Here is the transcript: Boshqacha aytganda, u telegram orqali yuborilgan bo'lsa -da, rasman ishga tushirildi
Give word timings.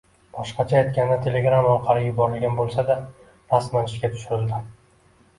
Boshqacha 0.35 0.77
aytganda, 0.77 1.17
u 1.19 1.25
telegram 1.25 1.67
orqali 1.73 2.05
yuborilgan 2.07 2.55
bo'lsa 2.59 2.85
-da, 2.87 2.95
rasman 3.51 3.91
ishga 3.91 4.11
tushirildi 4.15 4.63